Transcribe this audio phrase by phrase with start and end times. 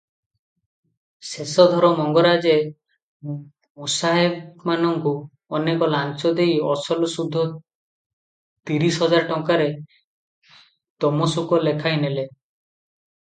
[1.31, 2.53] ଶେଷଥର ମଙ୍ଗରାଜେ
[3.81, 5.13] ମୁସାହେବମାନଙ୍କୁ
[5.59, 7.45] ଅନେକ ଲାଞ୍ଚ ଦେଇ ଅସଲ ସୁଧ
[8.71, 9.71] ତିରିଶ ହଜାର ଟଙ୍କାରେ
[11.05, 12.27] ତମସୁକ ଲେଖାଇନେଲେ।